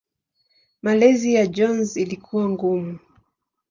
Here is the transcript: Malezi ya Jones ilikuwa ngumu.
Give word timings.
Malezi 0.81 1.33
ya 1.33 1.47
Jones 1.47 1.95
ilikuwa 1.97 2.49
ngumu. 2.49 2.99